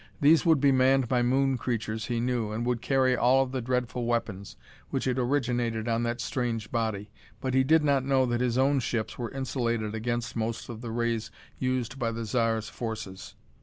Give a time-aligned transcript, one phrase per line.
[0.19, 3.61] These would be manned by Moon creatures, he knew, and would carry all of the
[3.61, 4.57] dreadful weapons
[4.89, 7.11] which had originated on that strange body.
[7.39, 10.89] But he did not know that his own ships were insulated against most of the
[10.89, 11.29] rays
[11.59, 13.35] used by the Zar's forces.